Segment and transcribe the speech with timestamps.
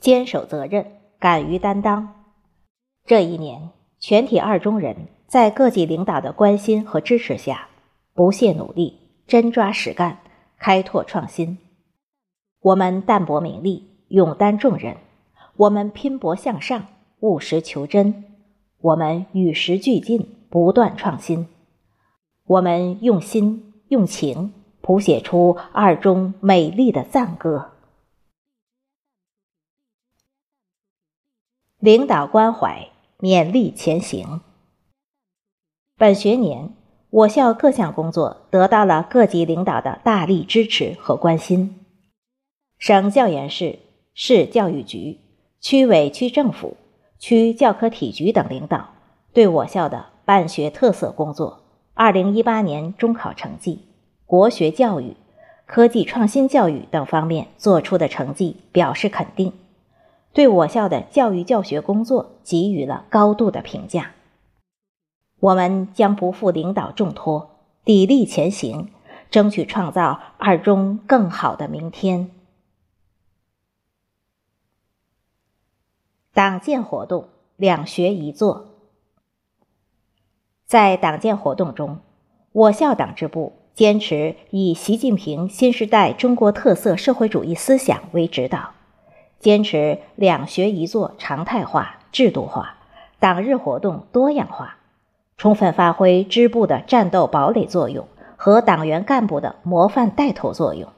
[0.00, 0.86] 坚守责任，
[1.18, 2.14] 敢于担当。
[3.04, 7.68] 这一年，全体二中人在各级领导的关心和支持下，
[8.14, 10.18] 不懈努力，真抓实干，
[10.58, 11.58] 开拓创新。
[12.62, 14.94] 我们淡泊名利，勇担重任；
[15.56, 16.86] 我们拼搏向上，
[17.20, 18.24] 务实求真；
[18.80, 21.44] 我们与时俱进，不断创新；
[22.46, 27.72] 我们用心用情，谱写出二中美丽的赞歌。
[31.80, 32.88] 领导关怀，
[33.20, 34.42] 勉励前行。
[35.96, 36.74] 本学年，
[37.08, 41.80] 我校各项工作得到了各级领导的大力支持和关心。
[42.76, 43.78] 省教研室、
[44.12, 45.20] 市教育局、
[45.58, 46.76] 区委区政府、
[47.18, 48.90] 区教科体局等领导
[49.32, 51.62] 对我校的办学特色工作、
[51.94, 53.86] 二零一八年中考成绩、
[54.26, 55.16] 国学教育、
[55.64, 59.54] 科技创新教育等方面做出的成绩表示肯定。
[60.32, 64.12] 对我校的教育教学工作给予了高度的评价。
[65.40, 68.88] 我们将不负领导重托，砥砺前行，
[69.30, 72.30] 争取创造二中更好的明天。
[76.32, 78.66] 党建活动两学一做。
[80.64, 81.98] 在党建活动中，
[82.52, 88.74] 我校党支部坚持以习近平新时代中国特色社会主义思想为指导。
[89.40, 92.76] 坚持两学一做常态化、制度化，
[93.18, 94.76] 党日活动多样化，
[95.38, 100.92] 充分发挥支部的战斗堡垒作用和党员干部的模范带头作用，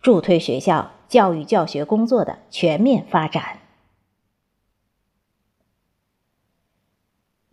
[0.00, 3.58] 助推学校教育教学工作的全面发展。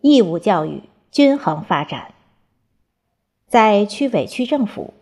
[0.00, 2.14] 义务教育均衡发展，
[3.46, 4.94] 在区委区政府、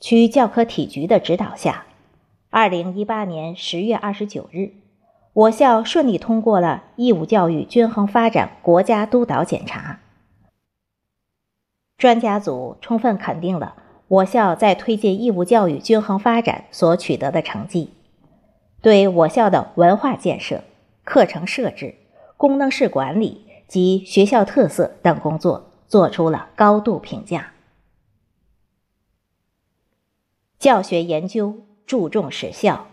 [0.00, 1.84] 区教科体局的指导下。
[2.52, 4.72] 二零一八年十月二十九日，
[5.32, 10.00] 我校顺利通过了义务教育均衡发展国家督导检查。
[11.96, 13.76] 专家组充分肯定了
[14.08, 17.90] 我校在推进义务教育均衡发展所取得的成绩，
[18.82, 20.64] 对我校的文化建设、
[21.04, 21.94] 课程设置、
[22.36, 27.52] 功能式管理及学校特色等工作作出了高度评价。
[30.58, 31.54] 教学研究。
[31.90, 32.86] 注重实效。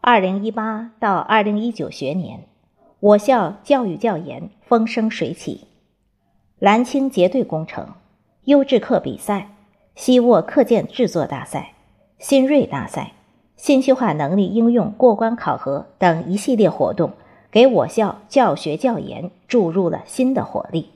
[0.00, 2.48] 二零一八到二零一九学年，
[2.98, 5.68] 我校教育教研风生水起，
[6.58, 7.94] 蓝青结对工程、
[8.46, 9.54] 优质课比赛、
[9.94, 11.74] 希沃课件制作大赛、
[12.18, 13.12] 新锐大赛、
[13.54, 17.12] 信息化能力应用过关考核等一系列活动，
[17.52, 20.90] 给我校教学教研注入了新的活力，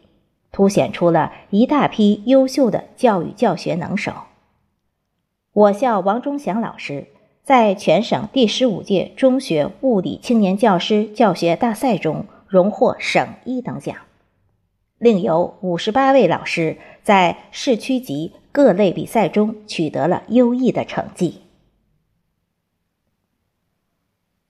[0.50, 4.12] 凸显出了一大批优秀的教育教学能手。
[5.54, 7.08] 我校王忠祥老师
[7.42, 13.94] 在全省第十五届中学物理青年教师教学大赛中荣获省一等奖，
[14.96, 21.42] 另有五十八位老师在市区级各类比赛中取得了优异的成绩。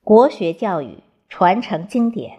[0.05, 0.99] 国学教育
[1.29, 2.39] 传承经典，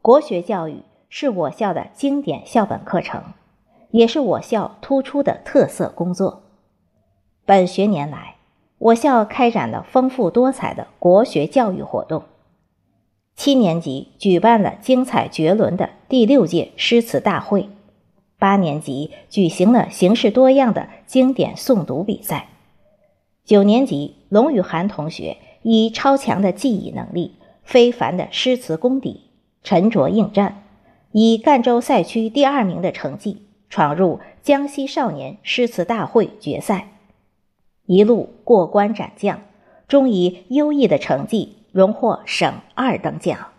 [0.00, 0.78] 国学教育
[1.10, 3.22] 是我校的经典校本课程，
[3.90, 6.43] 也是我校突出的特色工作。
[7.46, 8.36] 本学年来，
[8.78, 12.22] 我校开展了丰富多彩的国学教育活动。
[13.36, 17.68] 七年级举办了精彩绝伦的第六届诗词大会，
[18.38, 22.48] 八年级举行了形式多样的经典诵读比赛。
[23.44, 29.28] 九年级龙雨涵同学以超强的记忆能力、非凡的诗词功底，
[29.62, 30.62] 沉着应战，
[31.12, 36.92] 以赣州赛区第二名的成绩闯入江西少年诗词大会决赛。
[37.86, 39.42] 一路过关斩将，
[39.88, 43.53] 终以优异的成绩荣获省二等奖。